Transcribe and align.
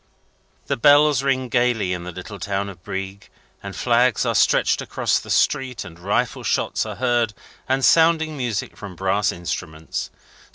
The 0.65 0.77
bells 0.77 1.21
ring 1.21 1.47
gaily 1.47 1.93
in 1.93 2.05
the 2.05 2.11
little 2.11 2.39
town 2.39 2.69
of 2.69 2.83
Brieg, 2.83 3.29
and 3.61 3.75
flags 3.75 4.25
are 4.25 4.33
stretched 4.33 4.81
across 4.81 5.19
the 5.19 5.29
street, 5.29 5.85
and 5.85 5.99
rifle 5.99 6.41
shots 6.41 6.87
are 6.87 6.95
heard, 6.95 7.35
and 7.69 7.85
sounding 7.85 8.35
music 8.35 8.75
from 8.75 8.95
brass 8.95 9.31
instruments. 9.31 10.09